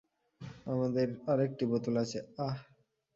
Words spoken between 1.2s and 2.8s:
আরেকটি বোতল আছে আহ।